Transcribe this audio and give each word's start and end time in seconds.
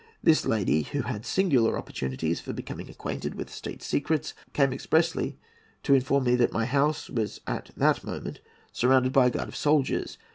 This 0.23 0.47
lady, 0.47 0.81
who 0.81 1.03
had 1.03 1.27
singular 1.27 1.77
opportunities 1.77 2.39
for 2.39 2.53
becoming 2.53 2.89
acquainted 2.89 3.35
with 3.35 3.53
state 3.53 3.83
secrets, 3.83 4.33
came 4.51 4.73
expressly 4.73 5.37
to 5.83 5.93
inform 5.93 6.23
me 6.23 6.35
that 6.37 6.51
my 6.51 6.65
house 6.65 7.07
was 7.07 7.39
at 7.45 7.69
that 7.77 8.03
moment 8.03 8.41
surrounded 8.71 9.13
by 9.13 9.27
a 9.27 9.29
guard 9.29 9.47
of 9.47 9.55
soldiers. 9.55 10.17